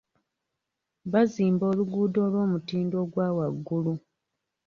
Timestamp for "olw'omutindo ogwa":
2.27-3.27